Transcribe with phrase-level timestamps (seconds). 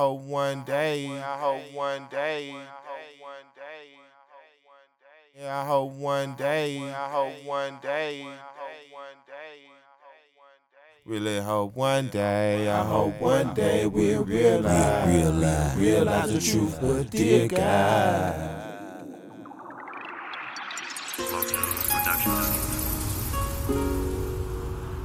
[0.00, 2.56] hope one day, I hope one day.
[5.36, 8.22] Yeah, I hope one day, I hope one day.
[8.22, 8.32] One
[9.26, 9.66] day,
[11.04, 16.78] really hope one day, I hope one day we'll realize, realize, realize the truth.
[16.80, 18.46] But dear God.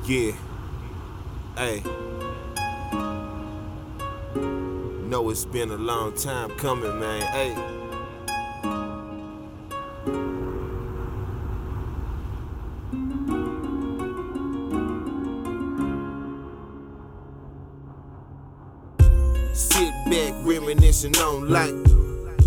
[0.07, 0.32] Yeah.
[1.57, 1.84] Hey.
[5.16, 7.22] Know it's been a long time coming, man.
[7.32, 7.56] Hey.
[19.54, 21.72] Sit back, reminiscing on life.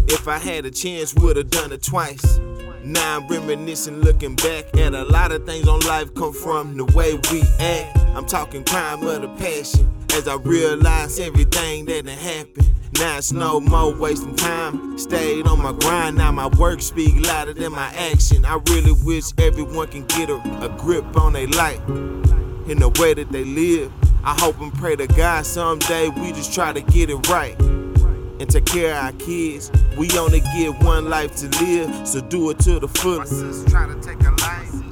[0.09, 2.39] If I had a chance, would've done it twice.
[2.85, 6.85] Now I'm reminiscing, looking back at a lot of things on life come from the
[6.85, 7.97] way we act.
[8.15, 12.73] I'm talking crime of the passion as I realize everything that done happened.
[12.98, 14.98] Now it's no more wasting time.
[14.98, 18.45] Stayed on my grind, now my work speak louder than my action.
[18.45, 23.14] I really wish everyone can get a, a grip on their life in the way
[23.14, 23.92] that they live.
[24.25, 28.48] I hope and pray to God someday we just try to get it right and
[28.51, 29.70] take care of our kids.
[29.97, 33.33] We only get one life to live, so do it to the fullest.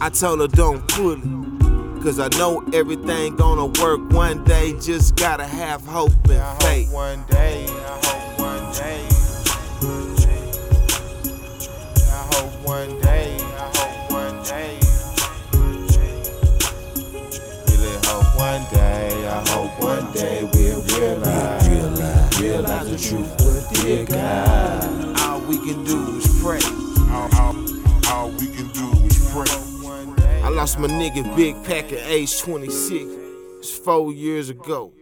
[0.00, 1.45] I told her don't pull it,
[2.06, 4.78] cause I know everything gonna work one day.
[4.78, 6.92] Just gotta have hope and faith.
[6.92, 9.08] One day, I hope one day.
[12.12, 14.78] I hope one day, I hope one day.
[17.66, 23.34] Really hope one day, I hope one day we'll realize, realize, realize the truth.
[23.38, 24.65] But dear God,
[30.46, 33.02] I lost my nigga Big Pack at age 26.
[33.58, 34.92] It's four years ago.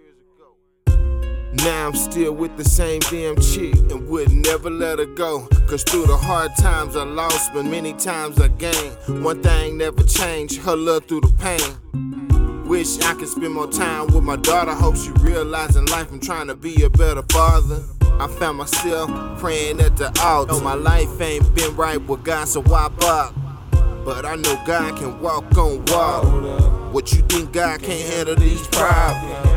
[0.87, 5.47] Now I'm still with the same damn chick and would never let her go.
[5.69, 9.23] Cause through the hard times I lost, but many times I gained.
[9.23, 12.65] One thing never changed, her love through the pain.
[12.67, 14.73] Wish I could spend more time with my daughter.
[14.73, 16.11] Hope she realizing life.
[16.11, 17.83] I'm trying to be a better father.
[18.19, 20.55] I found myself praying at the altar.
[20.55, 23.44] Know my life ain't been right with God, so why bother?
[24.05, 26.29] But I know God can walk on water.
[26.93, 29.51] What you think God can't handle these problems?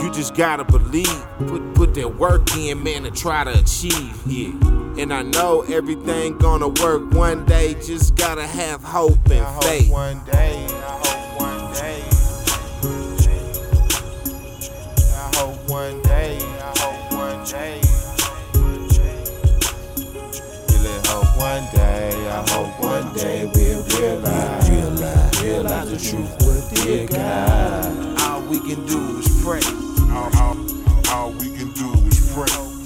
[0.00, 4.16] You just gotta believe, put put that work in, man, to try to achieve.
[4.24, 4.52] Yeah,
[4.98, 7.74] and I know everything gonna work one day.
[7.74, 9.90] Just gotta have hope and faith.
[9.90, 12.02] One day, I hope one day.
[15.16, 17.89] I hope one day, I hope one day.
[23.20, 26.30] Day we'll realize, realize, realize the truth.
[26.40, 29.60] What dear God, all we can do is pray.
[30.10, 30.56] All, all,
[31.10, 32.79] all we can do is pray.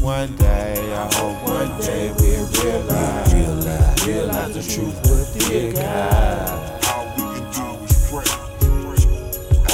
[0.00, 4.96] One day, I hope one day we'll realize, realize, realize the truth.
[5.04, 8.28] What dear God, All we can do is pray.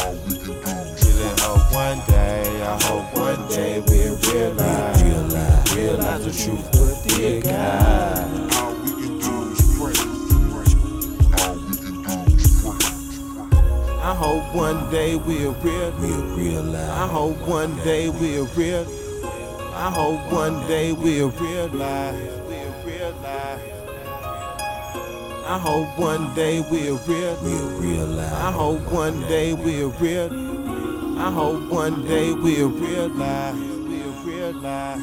[0.03, 5.03] All we can do is really hope one day, I hope one day we'll realize,
[5.03, 6.67] realize, realize the truth.
[6.75, 9.97] What dear God, All we can do is pray.
[11.41, 12.79] All we can do is pray.
[14.03, 16.91] I hope one day we'll real, we'll realize.
[16.91, 18.87] I hope one day we'll real.
[19.79, 22.15] I hope one day we'll realize,
[22.49, 23.61] we'll realize.
[25.45, 28.33] I hope one day we'll real, we'll realize.
[28.33, 30.31] I hope one day we'll real.
[31.19, 35.03] I hope one day we'll realize, we'll realize.